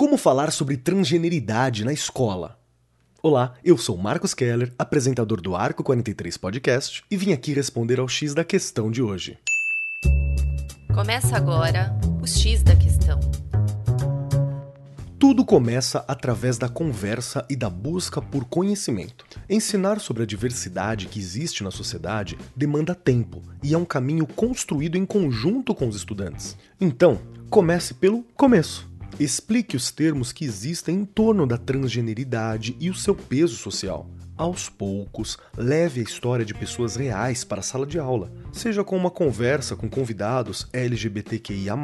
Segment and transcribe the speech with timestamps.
[0.00, 2.58] Como falar sobre transgeneridade na escola?
[3.22, 8.08] Olá, eu sou Marcos Keller, apresentador do Arco 43 Podcast, e vim aqui responder ao
[8.08, 9.36] X da questão de hoje.
[10.94, 13.20] Começa agora o X da questão.
[15.18, 19.26] Tudo começa através da conversa e da busca por conhecimento.
[19.50, 24.96] Ensinar sobre a diversidade que existe na sociedade demanda tempo e é um caminho construído
[24.96, 26.56] em conjunto com os estudantes.
[26.80, 27.20] Então,
[27.50, 28.89] comece pelo começo.
[29.20, 34.08] Explique os termos que existem em torno da transgeneridade e o seu peso social.
[34.34, 38.96] Aos poucos, leve a história de pessoas reais para a sala de aula, seja com
[38.96, 41.74] uma conversa com convidados LGBTQIA,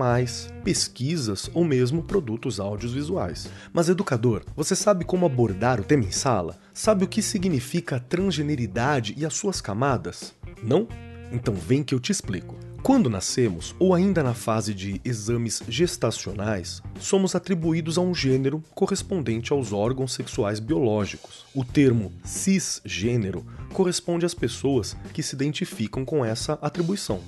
[0.65, 3.51] pesquisas ou mesmo produtos audiovisuais.
[3.71, 6.59] Mas, educador, você sabe como abordar o tema em sala?
[6.73, 10.33] Sabe o que significa transgeneridade e as suas camadas?
[10.63, 10.89] Não?
[11.31, 12.57] Então vem que eu te explico.
[12.87, 19.53] Quando nascemos, ou ainda na fase de exames gestacionais, somos atribuídos a um gênero correspondente
[19.53, 21.45] aos órgãos sexuais biológicos.
[21.53, 27.21] O termo cisgênero corresponde às pessoas que se identificam com essa atribuição.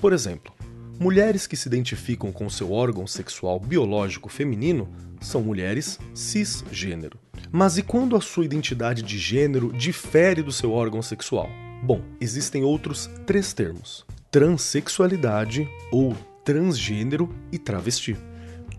[0.00, 0.54] Por exemplo,
[0.98, 4.88] mulheres que se identificam com seu órgão sexual biológico feminino
[5.20, 7.18] são mulheres cisgênero.
[7.52, 11.50] Mas e quando a sua identidade de gênero difere do seu órgão sexual?
[11.82, 18.16] Bom, existem outros três termos transexualidade ou transgênero e travesti.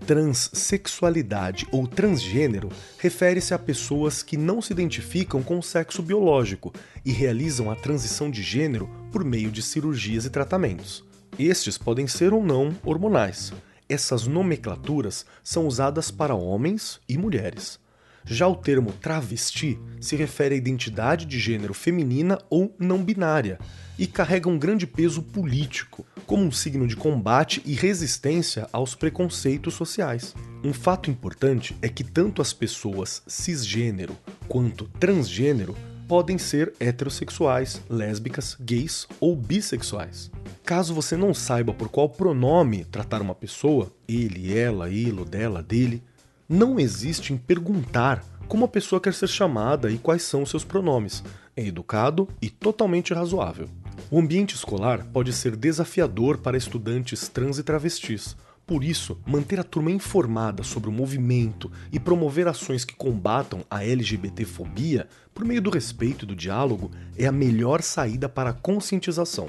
[0.05, 6.73] Transsexualidade ou transgênero refere-se a pessoas que não se identificam com o sexo biológico
[7.05, 11.05] e realizam a transição de gênero por meio de cirurgias e tratamentos.
[11.39, 13.53] Estes podem ser ou não hormonais.
[13.87, 17.79] Essas nomenclaturas são usadas para homens e mulheres.
[18.25, 23.59] Já o termo travesti se refere à identidade de gênero feminina ou não binária
[23.99, 29.75] e carrega um grande peso político, como um signo de combate e resistência aos preconceitos
[29.75, 30.33] sociais.
[30.63, 35.75] Um fato importante é que tanto as pessoas cisgênero quanto transgênero
[36.07, 40.31] podem ser heterossexuais, lésbicas, gays ou bissexuais.
[40.63, 46.03] Caso você não saiba por qual pronome tratar uma pessoa, ele, ela, ele, dela, dele,
[46.47, 51.23] não existe em perguntar como a pessoa quer ser chamada e quais são seus pronomes.
[51.55, 53.67] É educado e totalmente razoável.
[54.11, 58.35] O ambiente escolar pode ser desafiador para estudantes trans e travestis.
[58.67, 63.83] Por isso, manter a turma informada sobre o movimento e promover ações que combatam a
[63.83, 69.47] LGBTfobia por meio do respeito e do diálogo é a melhor saída para a conscientização.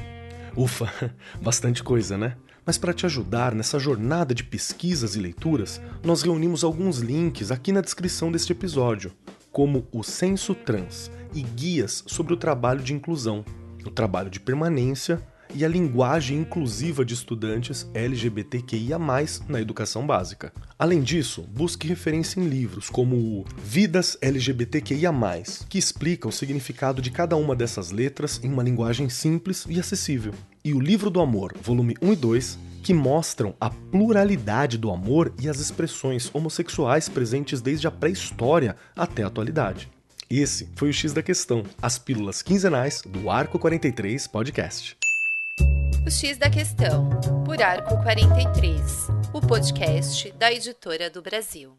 [0.55, 0.91] Ufa,
[1.41, 2.37] bastante coisa, né?
[2.67, 7.71] Mas para te ajudar nessa jornada de pesquisas e leituras, nós reunimos alguns links aqui
[7.71, 9.13] na descrição deste episódio,
[9.53, 13.45] como o Censo Trans e guias sobre o trabalho de inclusão,
[13.87, 15.23] o trabalho de permanência
[15.55, 18.99] e a linguagem inclusiva de estudantes LGBTQIA+,
[19.49, 20.53] na educação básica.
[20.77, 25.13] Além disso, busque referência em livros como o Vidas LGBTQIA+,
[25.69, 30.35] que explica o significado de cada uma dessas letras em uma linguagem simples e acessível
[30.67, 35.33] e O Livro do Amor, volume 1 e 2, que mostram a pluralidade do amor
[35.41, 39.89] e as expressões homossexuais presentes desde a pré-história até a atualidade.
[40.29, 44.97] Esse foi o X da Questão, as pílulas quinzenais do Arco 43 Podcast.
[46.05, 47.11] O X da Questão,
[47.45, 51.77] por Arco 43, o podcast da editora do Brasil.